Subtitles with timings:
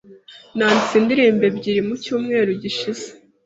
[0.57, 3.07] Nanditse indirimbo ebyiri mucyumweru gishize.